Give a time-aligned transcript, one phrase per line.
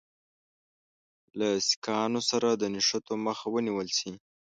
[1.37, 4.11] له سیکهانو سره د نښتو مخه ونیوله شي.